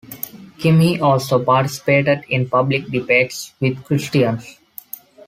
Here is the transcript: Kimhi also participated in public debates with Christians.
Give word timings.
Kimhi 0.57 0.99
also 0.99 1.43
participated 1.43 2.23
in 2.27 2.49
public 2.49 2.87
debates 2.87 3.53
with 3.59 3.83
Christians. 3.85 4.57